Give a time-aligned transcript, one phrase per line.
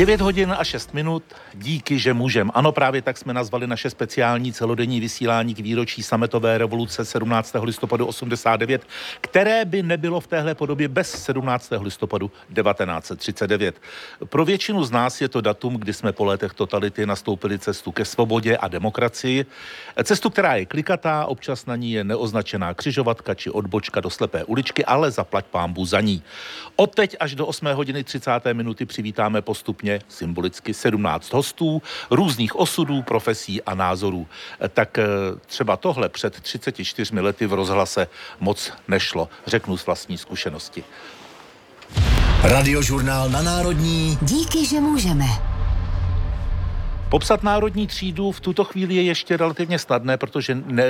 [0.00, 1.22] 9 hodin a 6 minut,
[1.54, 2.50] díky, že můžem.
[2.54, 7.56] Ano, právě tak jsme nazvali naše speciální celodenní vysílání k výročí sametové revoluce 17.
[7.62, 8.82] listopadu 89,
[9.20, 11.72] které by nebylo v téhle podobě bez 17.
[11.80, 13.80] listopadu 1939.
[14.24, 18.04] Pro většinu z nás je to datum, kdy jsme po letech totality nastoupili cestu ke
[18.04, 19.46] svobodě a demokracii.
[20.04, 24.84] Cestu, která je klikatá, občas na ní je neoznačená křižovatka či odbočka do slepé uličky,
[24.84, 26.22] ale zaplať pámbu za ní.
[26.76, 28.30] Od teď až do 8 hodiny 30.
[28.52, 34.26] minuty přivítáme postupně symbolicky 17 hostů, různých osudů, profesí a názorů.
[34.74, 35.04] Tak eh,
[35.46, 38.06] třeba tohle před 34 lety v rozhlase
[38.40, 40.84] moc nešlo, řeknu z vlastní zkušenosti.
[42.42, 44.18] Radiožurnál na Národní.
[44.22, 45.49] Díky, že můžeme.
[47.10, 50.84] Popsat národní třídu v tuto chvíli je ještě relativně snadné, protože ne,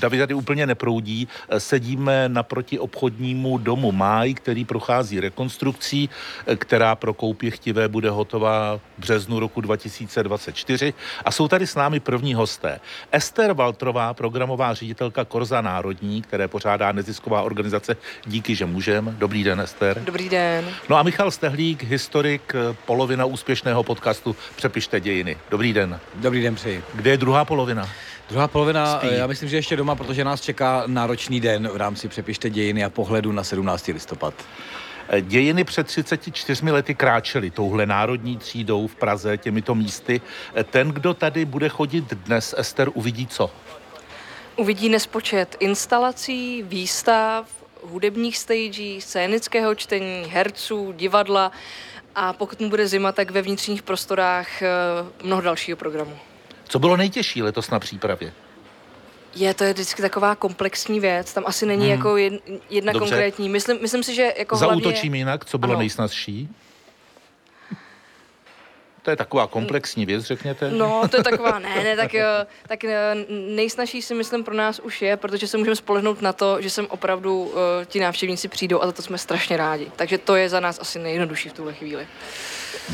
[0.00, 1.28] David tady úplně neproudí.
[1.58, 6.10] Sedíme naproti obchodnímu domu Máj, který prochází rekonstrukcí,
[6.56, 10.94] která pro koupě chtivé bude hotová v březnu roku 2024.
[11.24, 12.80] A jsou tady s námi první hosté.
[13.12, 17.96] Ester Valtrová, programová ředitelka Korza Národní, které pořádá nezisková organizace
[18.26, 19.16] Díky, že můžem.
[19.18, 20.02] Dobrý den, Ester.
[20.04, 20.64] Dobrý den.
[20.88, 22.52] No a Michal Stehlík, historik,
[22.86, 25.36] polovina úspěšného podcastu Přepište dějiny.
[25.50, 26.00] Dobrý den.
[26.14, 26.82] Dobrý den přeji.
[26.94, 27.88] Kde je druhá polovina?
[28.28, 29.08] Druhá polovina, Spí.
[29.10, 32.90] já myslím, že ještě doma, protože nás čeká náročný den v rámci Přepište dějiny a
[32.90, 33.86] pohledu na 17.
[33.86, 34.34] listopad.
[35.20, 40.20] Dějiny před 34 lety kráčely touhle národní třídou v Praze, těmito místy.
[40.70, 43.50] Ten, kdo tady bude chodit dnes, Ester, uvidí co?
[44.56, 47.46] Uvidí nespočet instalací, výstav,
[47.82, 51.52] hudebních stagí, scénického čtení, herců, divadla
[52.18, 54.68] a pokud mu bude zima, tak ve vnitřních prostorách eh,
[55.22, 56.18] mnoho dalšího programu.
[56.68, 58.32] Co bylo nejtěžší letos na přípravě?
[59.34, 61.90] Je, to je vždycky taková komplexní věc, tam asi není Hmm.
[61.96, 62.16] jako
[62.70, 62.98] jedna, Dobře.
[62.98, 63.48] konkrétní.
[63.48, 64.82] Myslím, myslím si, že jako hlavně...
[64.82, 65.78] Zautočím jinak, co bylo Ano.
[65.78, 66.48] nejsnazší?
[69.06, 70.70] To je taková komplexní věc, řekněte.
[70.70, 74.78] No, to je taková, ne, ne, tak, eh, tak eh, nejsnažší si myslím pro nás
[74.78, 77.52] už je, protože se můžeme spolehnout na to, že sem opravdu uh,
[77.84, 79.90] ti návštěvníci přijdou a za to jsme strašně rádi.
[79.96, 82.06] Takže to je za nás asi nejjednodušší v tuhle chvíli.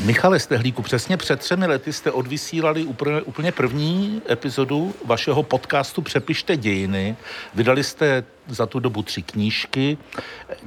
[0.05, 2.85] Michale Stehlíku, přesně před třemi lety jste odvysílali
[3.25, 7.15] úplně, první epizodu vašeho podcastu Přepište dějiny.
[7.53, 9.97] Vydali jste za tu dobu tři knížky.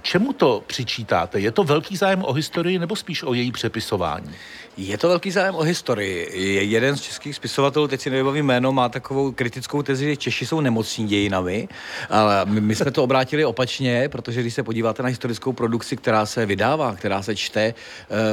[0.02, 1.40] Čemu to přičítáte?
[1.40, 4.34] Je to velký zájem o historii nebo spíš o její přepisování?
[4.76, 6.28] Je to velký zájem o historii.
[6.32, 10.46] Je jeden z českých spisovatelů, teď si nevybavím jméno, má takovou kritickou tezi, že Češi
[10.46, 11.68] jsou nemocní dějinami.
[12.10, 16.26] Ale my, my jsme to obrátili opačně, protože když se podíváte na historickou produkci, která
[16.26, 17.74] se vydává, která se čte, eh,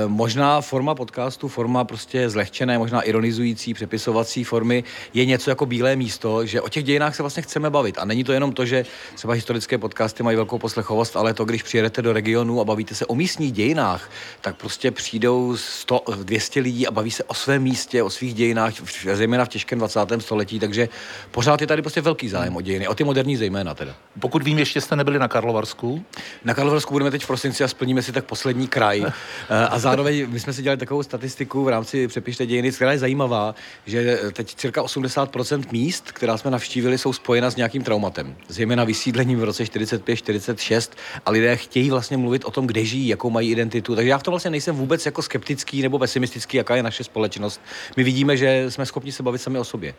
[0.08, 6.45] možná forma podcastu, forma prostě zlehčené, možná ironizující, přepisovací formy je něco jako bílé místo,
[6.45, 7.97] že o těch dějinách se vlastně chceme bavit.
[7.97, 8.85] A není to jenom to, že
[9.16, 13.06] třeba historické podcasty mají velkou poslechovost, ale to, když přijedete do regionu a bavíte se
[13.06, 14.09] o místních dějinách,
[14.41, 18.73] tak prostě přijdou 100, 200 lidí a baví se o svém místě, o svých dějinách,
[19.13, 20.00] zejména v těžkém 20.
[20.19, 20.90] století, takže
[21.31, 23.95] pořád je tady prostě velký zájem o dějiny, o ty moderní zejména teda.
[24.19, 26.05] Pokud vím, ještě jste nebyli na Karlovarsku.
[26.44, 29.05] Na Karlovarsku budeme teď v prosinci a splníme si tak poslední kraj.
[29.50, 33.00] Eh, A zároveň my jsme si dělali takovou statistiku v rámci Přepište dějiny, která je
[33.00, 38.35] zajímavá, že teď cirka 80% míst, která jsme navštívili, jsou spojena s nějakým traumatem.
[38.47, 40.91] Zejména vysídlením v roce 45-46
[41.25, 43.96] a lidé chtějí vlastně mluvit o tom, kde žijí, jakou mají identitu.
[43.96, 47.62] Takže já v tom vlastně nejsem vůbec jako skeptický nebo pesimistický, jaká je naše společnost.
[47.97, 49.94] My vidíme, že jsme schopni se bavit sami o sobě.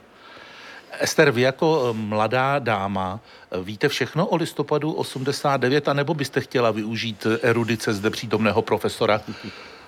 [1.00, 3.20] Ester, vy jako eh, mladá dáma
[3.50, 9.20] eh, víte všechno o listopadu 89, anebo byste chtěla využít eh, erudice zde přítomného profesora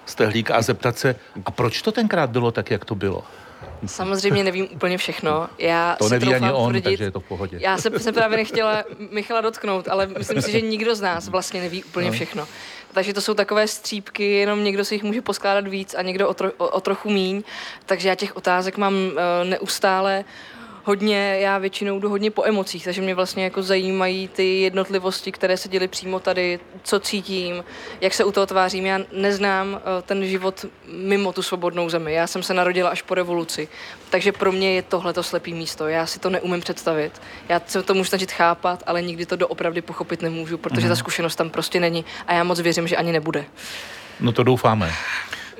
[0.06, 3.24] Stehlíka a zeptat se, a proč to tenkrát bylo tak, jak to bylo?
[3.86, 5.48] Samozřejmě nevím úplně všechno.
[5.58, 7.58] Já To neví ani on, tvrdit, takže je to v pohodě.
[7.60, 11.60] Já se, jsem právě nechtěla Michala dotknout, ale myslím si, že nikdo z nás vlastně
[11.60, 12.48] neví úplně všechno.
[12.92, 16.34] Takže to jsou takové střípky, jenom někdo si jich může poskládat víc a někdo o,
[16.34, 17.42] tro, o, o trochu míň.
[17.86, 19.10] Takže já těch otázek mám uh,
[19.44, 20.24] neustále
[20.86, 25.56] hodně, já většinou jdu hodně po emocích, takže mě vlastně jako zajímají ty jednotlivosti, které
[25.56, 27.64] se děly přímo tady, co cítím,
[28.00, 28.86] jak se u toho tvářím.
[28.86, 32.12] Já neznám uh, ten život mimo tu svobodnou zemi.
[32.12, 33.68] Já jsem se narodila až po revoluci,
[34.10, 35.88] takže pro mě je tohle to slepý místo.
[35.88, 37.22] Já si to neumím představit.
[37.48, 41.36] Já se to můžu snažit chápat, ale nikdy to doopravdy pochopit nemůžu, protože ta zkušenost
[41.36, 43.44] tam prostě není a já moc věřím, že ani nebude.
[44.20, 44.92] No to doufáme.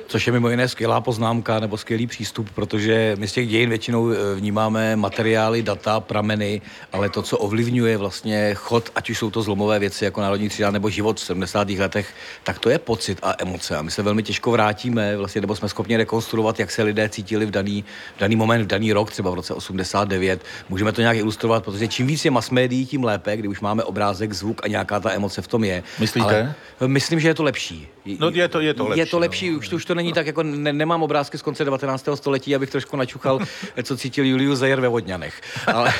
[0.09, 4.09] Což je mimo jiné skvělá poznámka nebo skvělý přístup, protože my z těch dějin většinou
[4.11, 6.61] eh, vnímáme materiály, data, prameny,
[6.93, 10.71] ale to, co ovlivňuje vlastně chod, ať už jsou to zlomové věci jako Národní třída
[10.71, 11.69] nebo život v 70.
[11.69, 12.13] letech,
[12.43, 13.77] tak to je pocit a emoce.
[13.77, 17.45] A my se velmi těžko vrátíme, vlastně, nebo jsme schopni rekonstruovat, jak se lidé cítili
[17.45, 17.83] v daný,
[18.15, 20.41] v daný moment, v daný rok, třeba v roce 89.
[20.69, 23.83] Můžeme to nějak ilustrovat, protože čím víc je mass médií, tím lépe, kdy už máme
[23.83, 25.83] obrázek, zvuk a nějaká ta emoce v tom je.
[25.99, 26.55] Myslíte?
[26.79, 27.87] Ale myslím, že je to lepší.
[28.19, 29.57] No, je to- je to Je lepší, to lepší, no.
[29.57, 32.09] už, to, už to není tak, jako ne, nemám obrázky z konce 19.
[32.15, 33.39] století, abych trošku načuchal,
[33.83, 35.41] co cítil Julius Zajer ve Vodňanech.
[35.67, 35.93] Ale,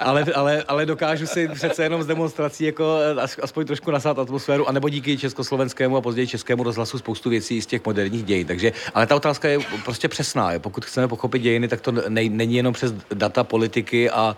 [0.00, 2.98] ale, ale, ale, dokážu si přece jenom z demonstrací jako
[3.42, 7.84] aspoň trošku nasát atmosféru, anebo díky československému a později českému rozhlasu spoustu věcí z těch
[7.86, 8.46] moderních dějin.
[8.46, 10.50] Takže, ale ta otázka je prostě přesná.
[10.58, 14.36] Pokud chceme pochopit dějiny, tak to ne, není jenom přes data politiky a,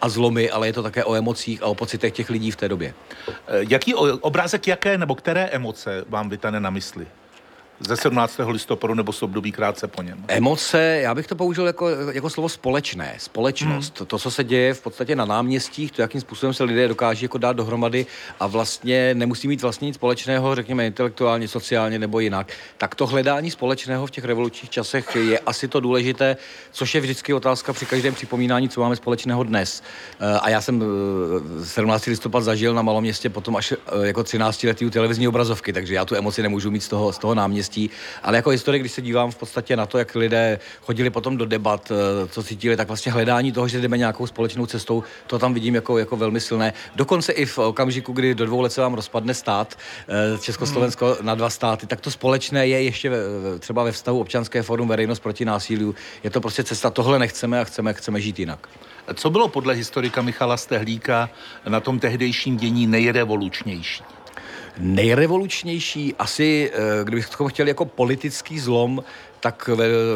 [0.00, 2.68] a zlomy, ale je to také o emocích a o pocitech těch lidí v té
[2.68, 2.94] době.
[3.48, 7.06] Jaký obrázek, jaké nebo které emoce vám vytane na mysli?
[7.80, 8.40] Ze 17.
[8.48, 10.24] listopadu nebo z období krátce po něm?
[10.28, 13.98] Emoce, já bych to použil jako, jako slovo společné, společnost.
[13.98, 14.06] Hmm.
[14.06, 17.38] To, co se děje v podstatě na náměstích, to, jakým způsobem se lidé dokáží jako
[17.38, 18.06] dát dohromady
[18.40, 22.52] a vlastně nemusí mít vlastně nic společného, řekněme intelektuálně, sociálně nebo jinak.
[22.78, 26.36] Tak to hledání společného v těch revolučních časech je asi to důležité,
[26.72, 29.82] což je vždycky otázka při každém připomínání, co máme společného dnes.
[30.20, 30.84] Eh, a já jsem
[31.64, 32.08] 17.
[32.08, 35.94] Eh, listopad zažil na malom městě potom až eh, jako 13 letý televizní obrazovky, takže
[35.94, 37.90] já tu emoci nemůžu mít z toho, z toho náměstí náměstí.
[38.22, 41.46] Ale jako historik, když se dívám v podstatě na to, jak lidé chodili potom do
[41.46, 45.54] debat, eh, co cítili, tak vlastně hledání toho, že jdeme nějakou společnou cestou, to tam
[45.54, 46.72] vidím jako, jako velmi silné.
[46.96, 49.74] Dokonce i v okamžiku, kdy do dvou let se vám rozpadne stát,
[50.08, 51.26] eh, Československo hmm.
[51.26, 53.10] na dva státy, tak to společné je ještě
[53.58, 55.94] třeba ve vztahu občanské forum veřejnost proti násilí.
[56.24, 58.68] Je to prostě cesta, tohle nechceme a chceme, chceme žít jinak.
[59.14, 61.30] Co bylo podle historika Michala Stehlíka
[61.68, 64.04] na tom tehdejším dění nejrevolučnější?
[64.78, 69.04] Nejrevolučnější asi, eh, kdybychom chtěli jako politický zlom,
[69.44, 69.70] tak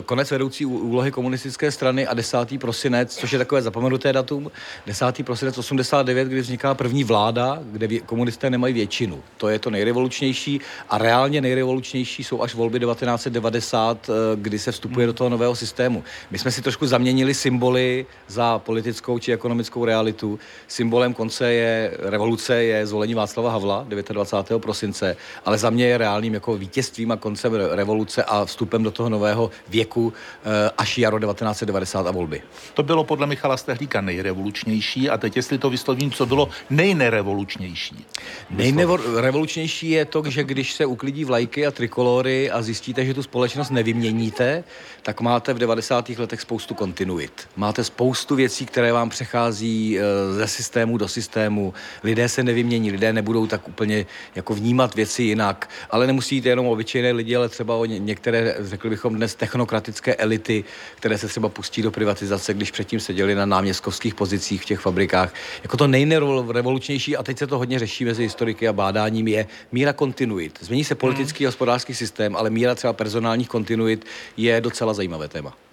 [0.06, 2.38] konec vedoucí úlohy komunistické strany a 10.
[2.60, 4.50] prosinec, což je takové zapomenuté datum,
[4.86, 5.24] 10.
[5.24, 9.22] prosinec 89, kdy vzniká první vláda, kde komunisté nemají většinu.
[9.36, 15.06] To je to nejrevolučnější a reálně nejrevolučnější jsou až volby 1990, eh, kdy se vstupuje
[15.06, 16.04] do toho nového systému.
[16.30, 20.38] My jsme si trošku zaměnili symboly za politickou či ekonomickou realitu.
[20.68, 24.62] Symbolem konce je revoluce, je zvolení Václava Havla 29.
[24.62, 29.17] prosince, ale za mě je reálným jako vítězstvím a koncem revoluce a vstupem do toho
[29.18, 32.42] nového věku eh, až jaro 1990 a volby.
[32.74, 38.06] To bylo podle Michala Stehlíka nejrevolučnější a teď jestli to vyslovím, co bylo nejnerevolučnější.
[38.50, 43.70] Nejrevolučnější je to, že když se uklidí vlajky a trikolory a zjistíte, že tu společnost
[43.70, 44.64] nevyměníte,
[45.02, 46.08] tak máte v 90.
[46.08, 47.32] letech spoustu kontinuit.
[47.56, 50.02] Máte spoustu věcí, které vám přechází eh,
[50.34, 51.74] ze systému do systému.
[52.02, 57.12] Lidé se nevymění, lidé nebudou tak úplně jako vnímat věci jinak, ale nemusíte jenom obyčejné
[57.12, 60.64] lidi, ale třeba o některé, řekl bychom dnes, technokratické elity,
[60.96, 65.34] které se třeba pustí do privatizace, když předtím seděli na náměstkovských pozicích v těch fabrikách.
[65.62, 69.92] Jako to nejrevolučnější, a teď se to hodně řeší mezi historiky a bádáním, je míra
[69.92, 70.58] kontinuit.
[70.60, 74.06] Změní se politický a hospodářský systém, ale míra třeba personálních kontinuit
[74.36, 75.67] je docela zajímavé téma.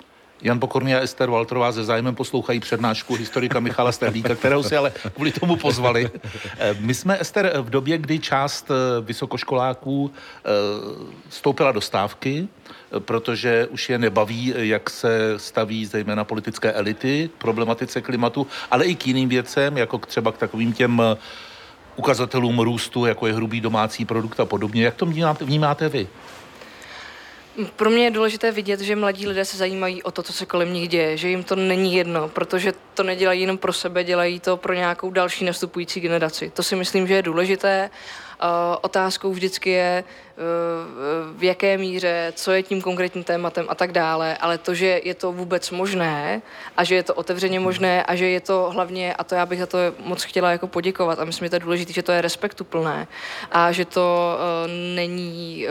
[0.46, 4.92] Jan Pokorný a Ester Walterová se zájmem poslouchají přednášku historika Michala Stehlíka, kterou si ale
[5.14, 6.10] kvůli tomu pozvali.
[6.58, 10.50] Eh, my jsme, Ester, v době, kdy část eh, vysokoškoláků eh,
[11.30, 12.48] stoupila do stávky,
[13.00, 19.08] protože už je nebaví, jak se staví zejména politické elity problematice klimatu, ale i k
[19.08, 21.02] jiným věcem, jako třeba k takovým těm
[21.96, 24.84] ukazatelům růstu, jako je hrubý domácí produkt a podobně.
[24.84, 26.08] Jak to vnímáte, vnímáte vy?
[27.76, 30.74] Pro mě je důležité vidět, že mladí lidé se zajímají o to, co se kolem
[30.74, 34.58] nich děje, že jim to není jedno, protože to nedělají jenom pro sebe, dělají to
[34.58, 36.52] pro nějakou další nastupující generaci.
[36.56, 37.90] To si myslím, že je důležité.
[38.82, 40.04] otázkou vždycky je,
[41.38, 45.14] v jaké míře, co je tím konkrétním tématem a tak dále, ale to, že je
[45.14, 46.42] to vůbec možné
[46.78, 49.60] a že je to otevřeně možné a že je to hlavně, a to já bych
[49.60, 52.22] za to moc chtěla jako poděkovat a myslím, že to je důležité, že to je
[52.22, 53.08] respektuplné
[53.52, 55.68] a že to uh, není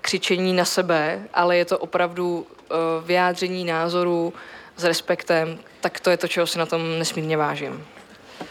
[0.00, 2.76] křičení na sebe, ale je to opravdu uh,
[3.06, 4.32] vyjádření názoru
[4.76, 7.86] s respektem, tak to je to, čeho si na tom nesmírně vážím.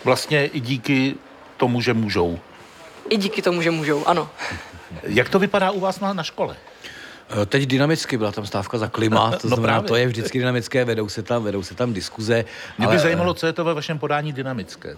[0.04, 1.16] Vlastně i díky
[1.58, 2.40] tomu, že můžou.
[3.10, 4.30] I díky tomu, že můžou, ano.
[5.04, 6.58] Jak to vypadá u vás na, na škole?
[7.30, 9.88] Eh, teď dynamicky byla tam stávka za klima, to no znamená, právě.
[9.88, 12.46] to je vždycky dynamické, vedou se tam, vedou se tam diskuze.
[12.78, 14.98] Mě by ale, zajímalo, co je to ve vašem podání dynamické.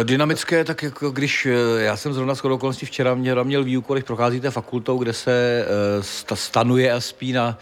[0.00, 3.92] Eh, dynamické, tak jako když eh, já jsem zrovna s okolností včera měl, měl výuku,
[3.92, 5.66] když procházíte fakultou, kde se
[6.34, 7.58] stanuje a spí na,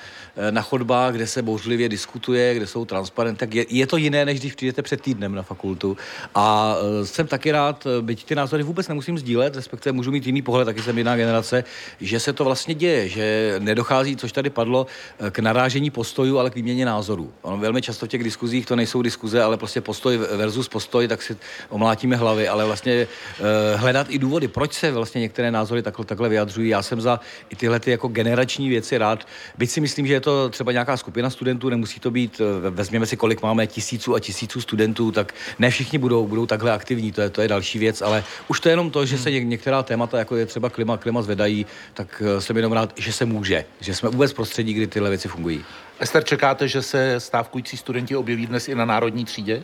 [0.50, 4.40] na chodbách, kde se bouřlivě diskutuje, kde jsou transparenty, tak je, je to jiné, než
[4.40, 5.96] když přijdete před týdnem na fakultu.
[6.34, 10.64] A jsem taky rád, byť ty názory vůbec nemusím sdílet, respektive můžu mít jiný pohled,
[10.64, 11.64] taky jsem jiná generace,
[12.00, 14.86] že se to vlastně děje, že nedochází dochází, což tady padlo,
[15.18, 17.32] eh, k narážení postojů, ale k výměně názorů.
[17.42, 21.22] Ono velmi často v těch diskuzích to nejsou diskuze, ale prostě postoj versus postoj, tak
[21.22, 21.36] si
[21.68, 26.28] omlátíme hlavy, ale vlastně uh, hledat i důvody, proč se vlastně některé názory takhle, takhle
[26.28, 26.68] vyjadřují.
[26.68, 27.20] Já jsem za
[27.50, 29.26] i tyhle ty jako generační věci rád.
[29.58, 33.06] Byť si myslím, že je to třeba nějaká skupina studentů, nemusí to být, eh, vezměme
[33.06, 37.20] si, kolik máme tisíců a tisíců studentů, tak ne všichni budou, budou takhle aktivní, to
[37.20, 40.18] je, to je další věc, ale už to je jenom to, že se některá témata,
[40.18, 44.09] jako je třeba klima, klima zvedají, tak jsem jenom rád, že se může, že jsme
[44.09, 45.64] vůbec prostředí, kdy tyhle věci fungují.
[46.00, 49.62] Ester, čekáte, že se stávkující studenti objeví dnes i na Národní třídě?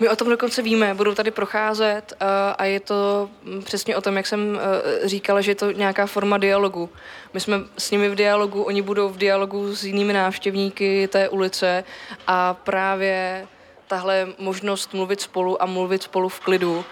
[0.00, 4.00] My o tom dokonce víme, budou tady procházet uh, a je to mm, přesně o
[4.00, 6.90] tom, jak jsem uh, říkala, že je to nějaká forma dialogu.
[7.34, 11.84] My jsme s nimi v dialogu, oni budou v dialogu s jinými návštěvníky té ulice
[12.26, 13.46] a právě
[13.86, 16.84] tahle možnost mluvit spolu a mluvit spolu v klidu, uh,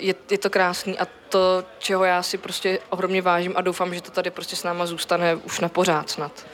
[0.00, 4.00] je, je to krásný a to, čeho já si prostě ohromně vážím a doufám, že
[4.00, 6.46] to tady prostě s náma zůstane už na pořád snad.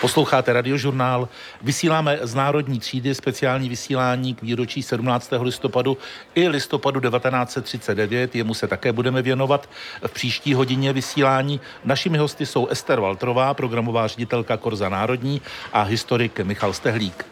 [0.00, 1.28] Posloucháte radiožurnál,
[1.62, 5.32] vysíláme z Národní třídy speciální vysílání k výročí 17.
[5.40, 5.98] listopadu
[6.34, 9.70] i listopadu 1939, jemu se také budeme věnovat
[10.06, 11.60] v příští hodině vysílání.
[11.84, 15.42] Našimi hosty jsou Ester Valtrová, programová ředitelka Korza Národní
[15.72, 17.26] a historik Michal Stehlík.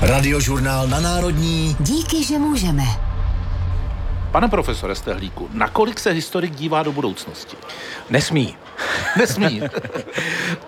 [0.00, 1.76] Radiožurnál na Národní.
[1.80, 2.82] Díky, že můžeme.
[4.32, 7.56] Pane profesore Stehlíku, nakolik se historik dívá do budoucnosti?
[8.10, 8.56] Nesmí.
[9.18, 9.62] Nesmí.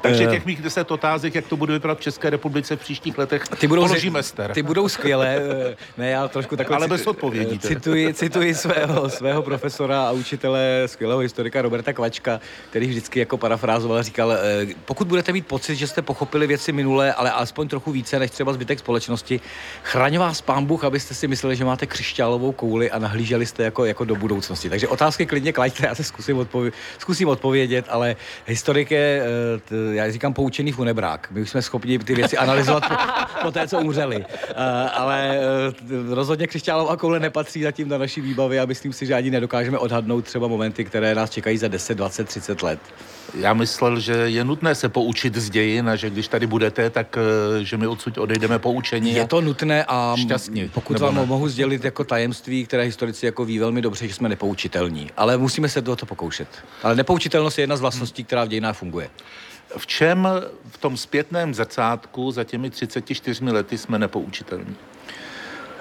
[0.00, 3.48] Takže těch mých deset otázek, jak to bude vypadat v České republice v příštích letech,
[3.48, 4.52] ty budou, položíme Ester.
[4.52, 5.40] Ty budou skvělé.
[5.98, 6.76] Ne, já trošku takhle...
[6.76, 7.58] Ale bez odpovědí.
[7.58, 13.98] Cituji, cituji svého, svého profesora a učitele, skvělého historika Roberta Kvačka, který vždycky jako parafrázoval
[13.98, 17.92] a říkal, eh, pokud budete mít pocit, že jste pochopili věci minulé, ale alespoň trochu
[17.92, 19.40] více než třeba zbytek společnosti,
[19.82, 23.84] chraň vás pán Bůh, abyste si mysleli, že máte křišťálovou kouli a nahlíželi jste jako,
[23.84, 24.70] jako do budoucnosti.
[24.70, 27.97] Takže otázky klidně klaďte, já se zkusím, odpově- zkusím odpovědět, ale
[28.46, 31.28] historik je, eh, já říkám, poučený funebrák.
[31.30, 32.94] My už jsme schopni ty věci analyzovat po,
[33.42, 34.24] po té, co umřeli.
[34.28, 34.54] Eh,
[34.94, 39.30] ale eh, rozhodně křišťálová koule nepatří zatím na naší výbavy a myslím si, že ani
[39.30, 42.80] nedokážeme odhadnout třeba momenty, které nás čekají za 10, 20, 30 let.
[43.34, 47.18] Já myslel, že je nutné se poučit z dějin a že když tady budete, tak
[47.60, 49.14] že my odsud odejdeme poučení.
[49.14, 51.26] Je to nutné a šťastně, pokud vám ne?
[51.26, 55.10] mohu sdělit jako tajemství, které historici jako ví velmi dobře, že jsme nepoučitelní.
[55.16, 56.48] Ale musíme se toho pokoušet.
[56.82, 59.10] Ale nepoučitelnost je jedna z vlastností, která v dějinách funguje.
[59.76, 60.28] V čem
[60.70, 64.76] v tom zpětném zrcátku za těmi 34 lety jsme nepoučitelní?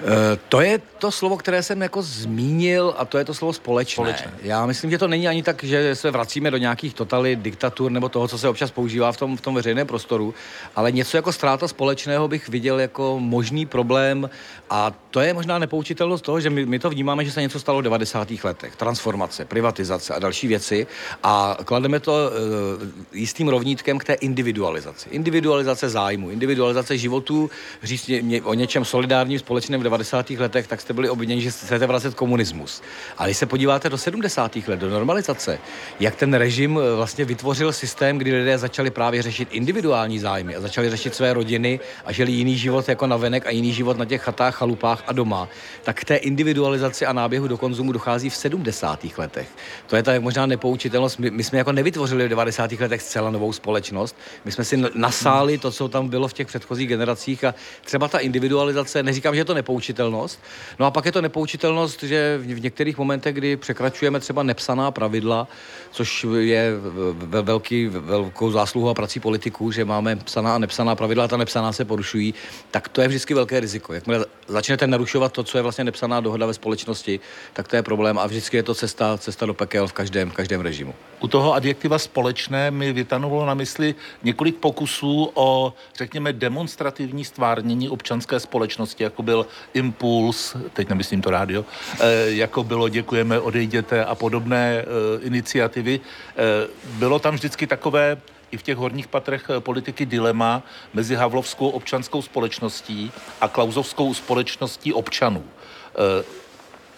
[0.00, 3.94] Eh, to je to slovo, které jsem jako zmínil a to je to slovo společné.
[3.94, 4.32] společné.
[4.42, 8.08] Já myslím, že to není ani tak, že se vracíme do nějakých totalit, diktatur nebo
[8.08, 10.34] toho, co se občas používá v tom, v tom veřejném prostoru,
[10.76, 14.30] ale něco jako ztráta společného bych viděl jako možný problém
[14.70, 17.80] a to je možná nepoučitelnost toho, že my, my to vnímáme, že se něco stalo
[17.80, 18.28] v 90.
[18.44, 18.76] letech.
[18.76, 20.86] Transformace, privatizace a další věci
[21.22, 25.08] a klademe to uh, jistým rovnítkem k té individualizaci.
[25.10, 27.50] Individualizace zájmu, individualizace životů,
[27.82, 30.30] říct ně, o něčem solidárním společném 90.
[30.30, 32.82] letech, tak jste byli obviněni, že chcete vracet komunismus.
[33.18, 34.56] Ale když se podíváte do 70.
[34.56, 35.58] let, do normalizace,
[36.00, 40.60] jak ten režim eh, vlastně vytvořil systém, kdy lidé začali právě řešit individuální zájmy a
[40.60, 44.04] začali řešit své rodiny a žili jiný život jako na venek a jiný život na
[44.04, 45.48] těch chatách, chalupách a doma,
[45.82, 49.06] tak k té individualizaci a náběhu do konzumu dochází v 70.
[49.18, 49.48] letech.
[49.86, 51.18] To je ta možná nepoučitelnost.
[51.18, 52.72] My, my jsme jako nevytvořili v 90.
[52.72, 54.16] letech zcela novou společnost.
[54.44, 57.54] My jsme si nasáli to, co tam bylo v těch předchozích generacích a
[57.84, 60.40] třeba ta individualizace, neříkám, že je to nepoučitelnost, nepoučitelnost.
[60.78, 65.48] No a pak je to nepoučitelnost, že v některých momentech, kdy překračujeme třeba nepsaná pravidla,
[65.90, 66.72] což je
[67.12, 71.36] ve velký, velkou zásluhu a prací politiků, že máme psaná a nepsaná pravidla a ta
[71.36, 72.34] nepsaná se porušují,
[72.70, 73.92] tak to je vždycky velké riziko.
[73.92, 77.20] Jakmile začnete narušovat to, co je vlastně nepsaná dohoda ve společnosti,
[77.52, 80.34] tak to je problém a vždycky je to cesta, cesta do pekel v každém, v
[80.34, 80.94] každém režimu.
[81.20, 88.40] U toho adjektiva společné mi vytanovalo na mysli několik pokusů o, řekněme, demonstrativní stvárnění občanské
[88.40, 91.64] společnosti, jako byl Impuls, teď nemyslím to rádio,
[92.00, 94.84] eh, jako bylo Děkujeme, odejděte a podobné eh,
[95.20, 96.00] iniciativy.
[96.00, 98.16] Eh, bylo tam vždycky takové
[98.50, 100.62] i v těch horních patrech politiky dilema
[100.94, 105.44] mezi Havlovskou občanskou společností a Klauzovskou společností občanů.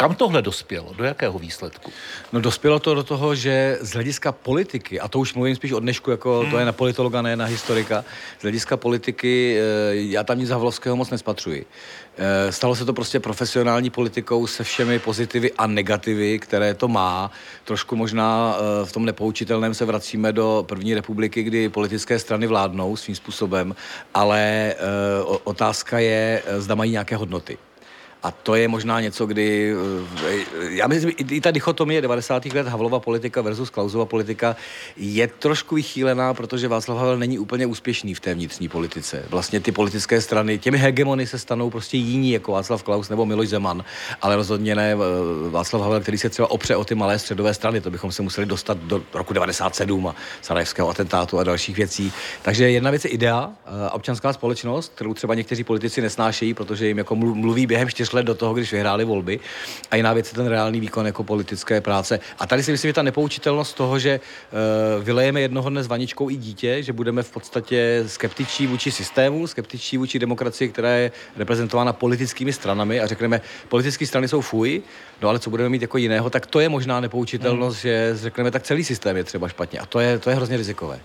[0.00, 0.94] Kam tohle dospělo?
[0.96, 1.90] Do jakého výsledku?
[2.32, 5.80] No dospělo to do toho, že z hlediska politiky, a to už mluvím spíš od
[5.80, 6.50] dnešku, jako hmm.
[6.50, 8.04] to je na politologa, ne na historika,
[8.38, 9.58] z hlediska politiky
[9.92, 11.66] já tam nic Havlovského moc nespatřuji.
[12.16, 17.30] Eh, stalo se to prostě profesionální politikou se všemi pozitivy a negativy, které to má.
[17.64, 22.96] Trošku možná eh, v tom nepoučitelném se vracíme do první republiky, kdy politické strany vládnou
[22.96, 23.74] svým způsobem,
[24.14, 24.76] ale eh,
[25.44, 27.58] otázka je, zda mají nějaké hodnoty.
[28.22, 29.74] A to je možná něco, kdy,
[30.26, 32.54] eh, já myslím, i ta dichotomie 90.
[32.54, 34.56] let Havlova politika versus Klausova politika
[34.96, 39.24] je trošku vychýlená, protože Václav Havel není úplně úspěšný v té vnitřní politice.
[39.30, 43.48] Vlastně ty politické strany, těmi hegemony se stanou prostě jiní, jako Václav Klaus nebo Miloš
[43.48, 43.84] Zeman,
[44.22, 44.96] ale rozhodně ne eh,
[45.50, 48.46] Václav Havel, který se třeba opře o ty malé středové strany, to bychom se museli
[48.46, 52.12] dostat do roku 97 a Sarajevského atentátu a dalších věcí.
[52.42, 56.98] Takže jedna věc je idea, eh, občanská společnost, kterou třeba někteří politici nesnášejí, protože jim
[56.98, 59.40] jako mluví během čtyř čtyř let do toho, když vyhráli volby.
[59.90, 62.20] A jiná věc je ten reálný výkon jako politické práce.
[62.38, 66.30] A tady si myslím, že ta nepoučitelnost toho, že uh, vylejeme jednoho dne s vaničkou
[66.30, 71.92] i dítě, že budeme v podstatě skeptičtí vůči systému, skeptičtí vůči demokracii, která je reprezentována
[71.92, 74.82] politickými stranami a řekneme, politické strany jsou fuj,
[75.22, 77.82] no ale co budeme mít jako jiného, tak to je možná nepoučitelnost, hmm.
[77.82, 79.78] že řekneme, tak celý systém je třeba špatně.
[79.78, 81.00] A to je, to je hrozně rizikové.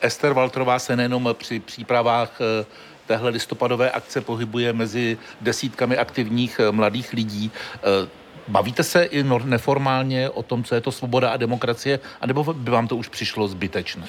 [0.00, 2.66] Ester Walterová se nejenom při přípravách eh,
[3.06, 7.52] téhle listopadové akce pohybuje mezi desítkami aktivních eh, mladých lidí.
[7.76, 8.08] Eh,
[8.48, 12.88] bavíte se i neformálně o tom, co je to svoboda a demokracie, anebo by vám
[12.88, 14.08] to už přišlo zbytečné?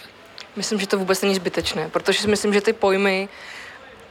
[0.55, 3.29] Myslím, že to vůbec není zbytečné, protože si myslím, že ty pojmy,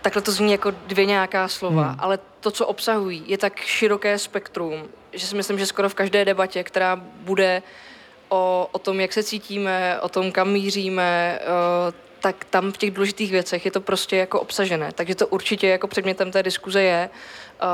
[0.03, 1.97] takhle to zní jako dvě nějaká slova, hmm.
[1.99, 6.25] ale to, co obsahují, je tak široké spektrum, že si myslím, že skoro v každé
[6.25, 7.62] debatě, která bude
[8.29, 11.93] o, o tom, jak se cítíme, o tom, kam míříme, o,
[12.25, 14.93] tak tam v těch důležitých věcech je to prostě jako obsažené.
[14.95, 17.11] Takže to určitě jako předmětem té diskuze je.
[17.62, 17.69] Uh,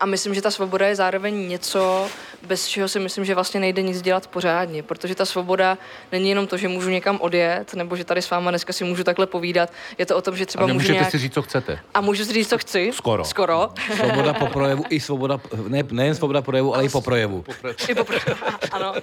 [0.00, 2.08] a myslím, že ta svoboda je zároveň něco,
[2.46, 5.78] bez čeho si myslím, že vlastně nejde nic dělat pořádně, protože ta svoboda
[6.12, 9.04] není jenom to, že můžu někam odjet, nebo že tady s váma dneska si můžu
[9.04, 9.72] takhle povídat.
[9.98, 11.10] Je to o tom, že třeba a můžu nějak...
[11.10, 11.78] si říct, co chcete.
[11.94, 12.90] A můžu si říct, co chci.
[12.94, 13.24] Skoro.
[13.24, 13.70] Skoro.
[13.96, 17.44] Svoboda po projevu i svoboda, ne, nejen svoboda projevu, ale i po projevu.
[17.88, 18.36] I po projevu,
[18.70, 18.94] ano.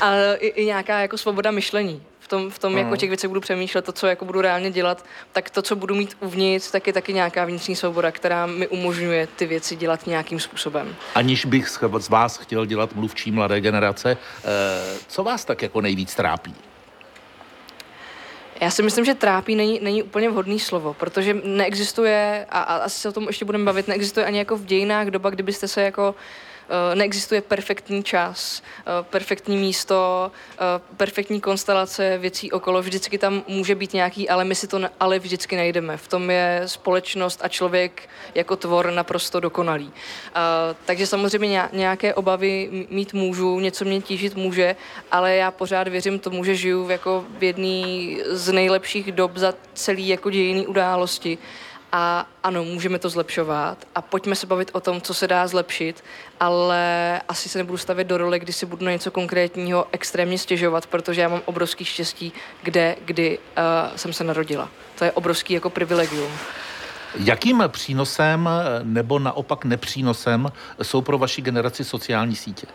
[0.00, 3.84] A i, i nějaká jako svoboda myšlení tom, v tom, jako těch věcech budu přemýšlet,
[3.84, 7.12] to, co jako budu reálně dělat, tak to, co budu mít uvnitř, tak je taky
[7.12, 10.96] nějaká vnitřní svoboda, která mi umožňuje ty věci dělat nějakým způsobem.
[11.14, 14.48] Aniž bych z vás chtěl dělat mluvčí mladé generace, eh,
[15.08, 16.54] co vás tak jako nejvíc trápí?
[18.60, 23.00] Já si myslím, že trápí není, není úplně vhodný slovo, protože neexistuje, a, a asi
[23.00, 26.08] se o tom ještě budeme bavit, neexistuje ani jako v dějinách doba, kdybyste se jako
[26.08, 26.16] uh,
[26.94, 30.58] neexistuje perfektní čas, eh, perfektní místo, eh,
[30.96, 32.82] perfektní konstelace věcí okolo.
[32.82, 35.96] Vždycky tam může být nějaký, ale my si to ale vždycky najdeme.
[35.96, 39.92] V tom je společnost a člověk jako tvor naprosto dokonalý.
[40.84, 44.76] Takže samozřejmě nějaké obavy mít můžu, něco mě tížit může,
[45.10, 49.54] ale já pořád věřím tomu, že žiju v jako v jedné z nejlepších dob za
[49.74, 51.38] celý jako dějiný události.
[51.92, 56.04] A ano, můžeme to zlepšovat a pojďme se bavit o tom, co se dá zlepšit,
[56.40, 60.86] ale asi se nebudu stavit do role, kdy si budu na něco konkrétního extrémně stěžovat,
[60.86, 64.68] protože já mám obrovský štěstí, kde, kdy uh, jsem se narodila.
[64.98, 66.32] To je obrovský jako privilegium.
[67.14, 68.48] Jakým přínosem
[68.82, 70.52] nebo naopak nepřínosem
[70.82, 72.66] jsou pro vaši generaci sociální sítě?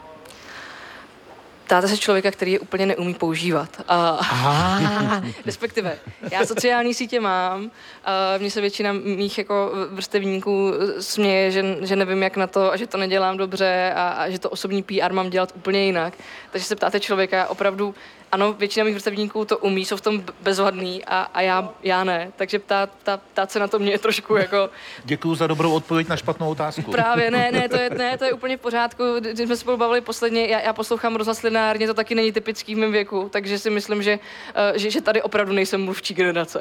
[1.68, 3.70] Ptáte se člověka, který je úplně neumí používat.
[3.88, 4.20] A,
[5.46, 5.98] respektive,
[6.32, 7.72] já sociální sítě mám,
[8.06, 12.78] a mně se většina mých jako vrstevníků směje, že, že nevím jak na to a
[12.78, 16.14] že to nedělám dobře a, a že to osobní PR mám dělat úplně jinak.
[16.52, 17.96] Takže se ptáte člověka opravdu
[18.32, 22.32] ano, většina mých vrstevníků to umí, jsou v tom bezvadný a, a já, já ne.
[22.36, 24.70] Takže ptát, ptát, ptát se na to mě je trošku jako...
[25.04, 26.92] Děkuji za dobrou odpověď na špatnou otázku.
[26.92, 29.04] Právě, ne, ne, to je, ne, to je úplně v pořádku.
[29.20, 32.76] Když jsme se spolu bavili posledně, já, já poslouchám rozhlas lineárně, to taky není typický
[32.76, 34.20] v mém věku, takže si myslím, že,
[34.72, 36.60] uh, že, že tady opravdu nejsem mluvčí generace.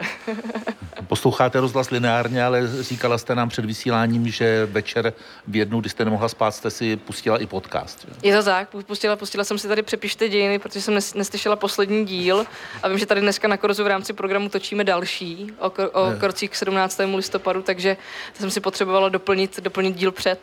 [1.07, 5.13] Posloucháte rozhlas lineárně, ale říkala jste nám před vysíláním, že večer
[5.47, 8.07] v jednu, kdy jste nemohla spát, jste si pustila i podcast.
[8.23, 12.47] Je to tak, pustila, pustila jsem si tady Přepište dějiny, protože jsem neslyšela poslední díl
[12.83, 16.51] a vím, že tady dneska na Korzu v rámci programu točíme další o, o krocích
[16.51, 17.01] k 17.
[17.17, 17.97] listopadu, takže
[18.35, 20.41] jsem si potřebovala doplnit, doplnit díl před.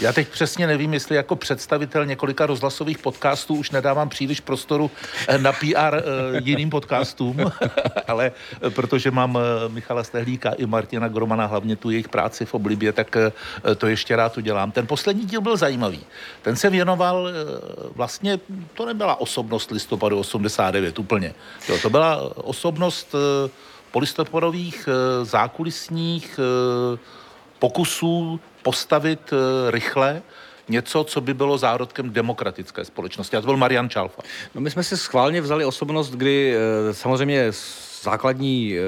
[0.00, 4.90] Já teď přesně nevím, jestli jako představitel několika rozhlasových podcastů už nedávám příliš prostoru
[5.28, 6.02] eh, na PR eh,
[6.44, 7.36] jiným podcastům,
[8.06, 8.32] ale
[8.62, 13.16] uh, protože mám Michala Stehlíka i Martina Gromana, hlavně tu jejich práci v oblibě, tak
[13.78, 14.72] to ještě rád udělám.
[14.72, 16.00] Ten poslední díl byl zajímavý.
[16.42, 17.28] Ten se věnoval
[17.94, 18.40] vlastně,
[18.74, 21.34] to nebyla osobnost listopadu 89 úplně.
[21.68, 23.14] Jo, to byla osobnost
[23.90, 24.88] polistopadových
[25.22, 26.40] zákulisních
[27.58, 30.22] pokusů postavit eh, rychle
[30.68, 33.36] něco, co by bylo zárodkem demokratické společnosti.
[33.36, 34.22] A to byl Marian Čalfa.
[34.54, 37.52] No my jsme si schválně vzali osobnost, kdy eh, samozřejmě
[38.02, 38.80] základní e,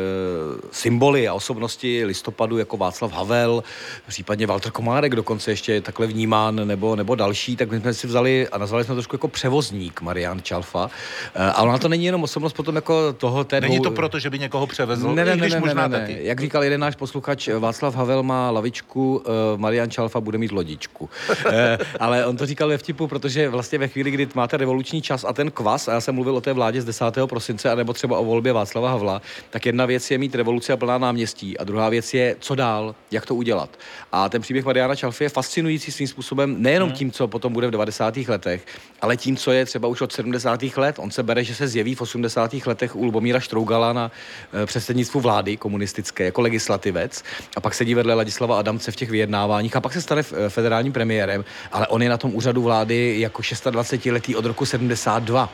[0.72, 3.62] symboly a osobnosti listopadu jako Václav Havel,
[4.08, 8.48] případně Walter Komárek dokonce ještě takhle vnímán, nebo, nebo další, tak my jsme si vzali
[8.48, 10.90] a nazvali jsme to trošku jako převozník Marian Čalfa.
[11.34, 14.30] E, a ona to není jenom osobnost potom jako toho té Není to proto, že
[14.30, 16.00] by někoho převezl, ne, ne, ne, když ne, možná ne, ne.
[16.00, 16.18] taky.
[16.22, 21.10] Jak říkal jeden náš posluchač, Václav Havel má lavičku, e, Marian Čalfa bude mít lodičku.
[21.50, 25.24] e, ale on to říkal ve vtipu, protože vlastně ve chvíli, kdy máte revoluční čas
[25.24, 27.04] a ten kvas, a já jsem mluvil o té vládě z 10.
[27.26, 30.76] prosince, anebo třeba o volbě Václava Havla, zmiňovala, tak jedna věc je mít revoluce a
[30.76, 33.70] plná náměstí a druhá věc je, co dál, jak to udělat.
[34.12, 36.98] A ten příběh Mariana Čalfy je fascinující svým způsobem nejenom hmm.
[36.98, 38.16] tím, co potom bude v 90.
[38.16, 38.66] letech,
[39.00, 40.62] ale tím, co je třeba už od 70.
[40.76, 40.96] let.
[40.98, 42.54] On se bere, že se zjeví v 80.
[42.66, 44.10] letech u Lubomíra Štrougala na
[44.52, 47.22] e, předsednictvu vlády komunistické jako legislativec
[47.56, 50.92] a pak sedí vedle Ladislava Adamce v těch vyjednáváních a pak se stane eh, federálním
[50.92, 55.48] premiérem, ale on je na tom úřadu vlády jako 26-letý od roku 72.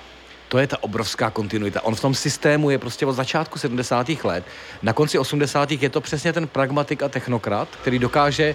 [0.49, 1.85] To je ta obrovská kontinuita.
[1.85, 4.07] On v tom systému je prostě od začátku 70.
[4.25, 4.45] let.
[4.83, 5.71] Na konci 80.
[5.71, 8.55] je to přesně ten pragmatik a technokrat, který dokáže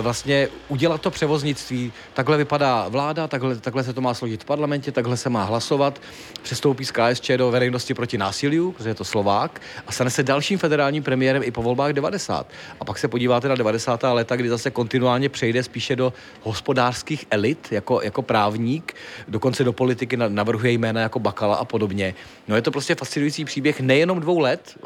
[0.00, 1.92] vlastně udělat to převoznictví.
[2.14, 6.00] Takhle vypadá vláda, takhle, takhle se to má složit v parlamentě, takhle se má hlasovat.
[6.42, 10.58] Přestoupí z KSČ do veřejnosti proti násiliu, protože je to Slovák, a stane se dalším
[10.58, 12.46] federálním premiérem i po volbách 90.
[12.80, 14.02] A pak se podíváte na 90.
[14.02, 18.94] léta, kdy zase kontinuálně přejde spíše do hospodářských elit jako, jako právník,
[19.28, 22.14] dokonce do politiky navrhuje jména jako Bakala a podobně.
[22.48, 24.78] No je to prostě fascinující příběh nejenom dvou let,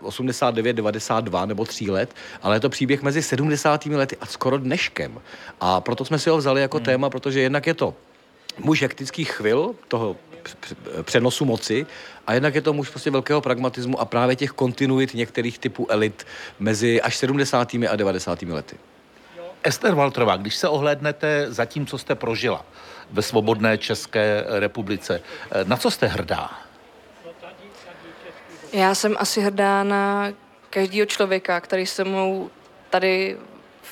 [0.00, 3.86] 89, 92 nebo tří let, ale je to příběh mezi 70.
[3.86, 5.20] lety a skoro dneškem.
[5.60, 6.84] A proto jsme si ho vzali jako hmm.
[6.84, 7.94] téma, protože jednak je to
[8.58, 10.16] muž hektických chvil, toho
[11.02, 11.86] přenosu moci
[12.26, 16.26] a jednak je to muž prostě velkého pragmatismu a právě těch kontinuit některých typů elit
[16.58, 17.74] mezi až 70.
[17.74, 18.42] a 90.
[18.42, 18.76] lety.
[19.62, 22.64] Ester Walterová, když se ohlédnete za tím, co jste prožila
[23.10, 25.20] ve svobodné České republice,
[25.64, 26.50] na co jste hrdá?
[28.72, 30.32] Já jsem asi hrdá na
[30.70, 32.50] každého člověka, který se mnou
[32.90, 33.36] tady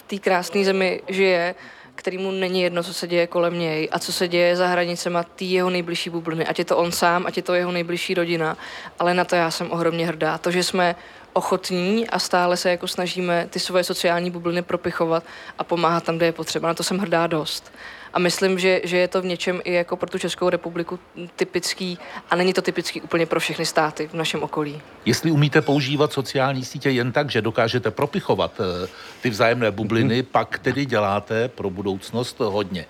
[0.06, 1.54] té krásné zemi žije,
[1.94, 5.44] kterýmu není jedno, co se děje kolem něj a co se děje za hranicema té
[5.44, 6.46] jeho nejbližší bubliny.
[6.46, 8.56] Ať je to on sám, ať je to jeho nejbližší rodina,
[8.98, 10.38] ale na to já jsem ohromně hrdá.
[10.38, 10.96] To, že jsme
[11.32, 15.24] ochotní a stále se jako snažíme ty svoje sociální bubliny propichovat
[15.58, 16.68] a pomáhat tam, kde je potřeba.
[16.68, 17.72] Na to jsem hrdá dost.
[18.16, 20.98] A myslím, že, že je to v něčem i jako pro tu Českou republiku
[21.36, 21.98] typický
[22.30, 24.80] a není to typický úplně pro všechny státy v našem okolí.
[25.04, 28.88] Jestli umíte používat sociální sítě jen tak, že dokážete propichovat eh,
[29.22, 30.24] ty vzájemné bubliny, hmm.
[30.24, 32.86] pak tedy děláte pro budoucnost hodně.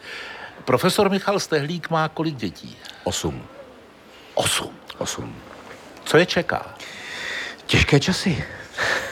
[0.64, 2.76] Profesor Michal Stehlík má kolik dětí?
[3.04, 3.42] Osm.
[4.34, 4.70] Osm?
[4.98, 5.36] Osm.
[6.04, 6.74] Co je čeká?
[7.66, 8.44] Těžké časy.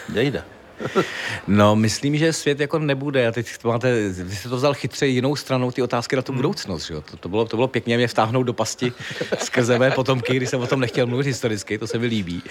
[0.09, 0.54] Nejde.
[1.49, 3.29] No, myslím, že svět jako nebude.
[3.29, 6.39] A teď máte, vy jste to vzal chytře jinou stranou, ty otázky na tu hmm.
[6.39, 6.87] budoucnost.
[6.87, 6.95] Že?
[6.95, 8.93] To, to, bylo, to bylo pěkně mě vtáhnout do pasti
[9.39, 12.43] skrze mé potomky, když jsem o tom nechtěl mluvit historicky, to se mi líbí.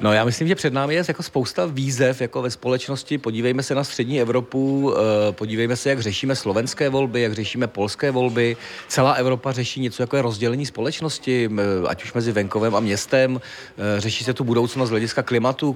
[0.00, 3.18] No, já myslím, že před námi je jako spousta výzev jako ve společnosti.
[3.18, 8.10] Podívejme se na střední Evropu, eh, podívejme se, jak řešíme slovenské volby, jak řešíme polské
[8.10, 8.56] volby.
[8.88, 11.50] Celá Evropa řeší něco jako je rozdělení společnosti,
[11.88, 13.40] ať už mezi venkovem a městem.
[13.78, 15.74] Eh, řeší se tu budoucnost z hlediska klimatu,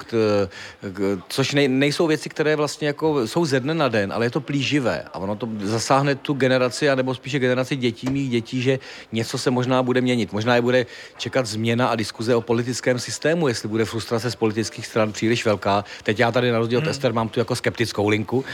[1.28, 4.30] což nej, nejsou jsou věci, které vlastně jako jsou ze dne na den, ale je
[4.30, 8.78] to plíživé a ono to zasáhne tu generaci, anebo spíše generaci dětí, mých dětí, že
[9.12, 10.32] něco se možná bude měnit.
[10.32, 10.86] Možná je bude
[11.18, 15.84] čekat změna a diskuze o politickém systému, jestli bude frustrace z politických stran příliš velká.
[16.02, 16.88] Teď já tady na rozdíl hmm.
[16.88, 18.44] od Ester mám tu jako skeptickou linku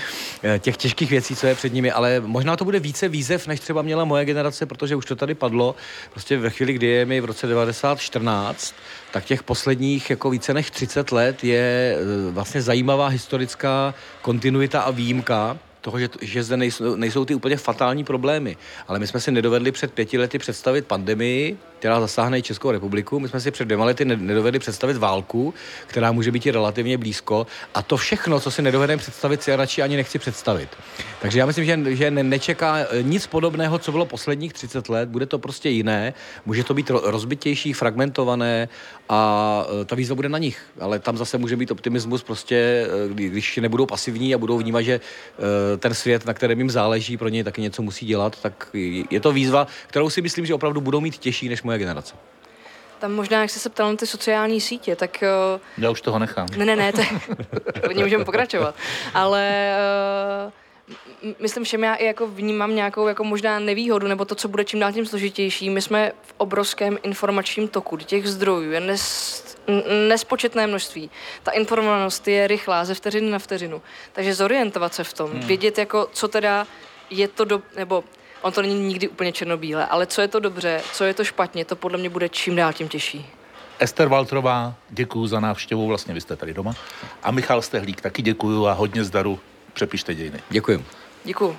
[0.42, 3.60] eh, těch těžkých věcí, co je před nimi, ale možná to bude více výzev, než
[3.60, 5.74] třeba měla moje generace, protože už to tady padlo.
[6.10, 8.74] Prostě ve chvíli, kdy je mi v roce 1914,
[9.12, 14.90] tak těch posledních jako více než 30 let je eh, vlastně zajímavá historická kontinuita a
[14.90, 18.56] výjimka toho, že, že zde nejsou, nejsou ty úplně fatální problémy.
[18.88, 23.20] Ale my jsme si nedovedli před pěti lety představit pandemii, která zasáhne i Českou republiku.
[23.20, 25.54] My jsme si před dvěma lety nedovedli představit válku,
[25.86, 27.46] která může být i relativně blízko.
[27.74, 30.68] A to všechno, co si nedovedeme představit, si já radši ani nechci představit.
[31.22, 35.08] Takže já myslím, že, že nečeká eh, nic podobného, co bylo posledních 30 let.
[35.08, 36.14] Bude to prostě jiné.
[36.46, 38.68] Může to být rozbitější, fragmentované
[39.08, 40.62] a eh, ta výzva bude na nich.
[40.80, 45.00] Ale tam zase může být optimismus prostě, eh, když nebudou pasivní a budou vnímat, že
[45.78, 48.68] ten svět, na kterém jim záleží, pro ně taky něco musí dělat, tak
[49.10, 52.14] je to výzva, kterou si myslím, že opravdu budou mít těžší než moje generace.
[52.98, 55.24] Tam možná, jak jsi se ptal na ty sociální sítě, tak...
[55.78, 56.48] Já už toho nechám.
[56.56, 57.08] Ne, ne, ne, to je,
[58.02, 58.74] můžeme pokračovat.
[59.14, 59.74] Ale
[60.46, 60.52] uh,
[61.38, 64.80] myslím, že já i jako vnímám nějakou jako možná nevýhodu, nebo to, co bude čím
[64.80, 65.70] dál tím složitější.
[65.70, 69.56] My jsme v obrovském informačním toku, těch zdrojů je nes,
[70.08, 71.10] nespočetné množství.
[71.42, 73.82] Ta informovanost je rychlá, ze vteřiny na vteřinu.
[74.12, 75.40] Takže zorientovat se v tom, hmm.
[75.40, 76.66] vědět jako, co teda
[77.10, 78.04] je to, do, nebo
[78.42, 81.64] on to není nikdy úplně černobílé, ale co je to dobře, co je to špatně,
[81.64, 83.26] to podle mě bude čím dál tím těžší.
[83.78, 86.74] Ester Waltrová, děkuji za návštěvu, vlastně vy jste tady doma.
[87.22, 89.40] A Michal Stehlík, taky děkuji a hodně zdaru.
[89.72, 90.40] Přepište dějiny.
[90.50, 90.84] Děkuji.
[91.24, 91.56] Děkuji.